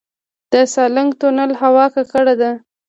د 0.51 0.53
سالنګ 0.73 1.09
تونل 1.21 1.51
هوا 1.61 1.85
ککړه 1.95 2.35
ده 2.41 2.51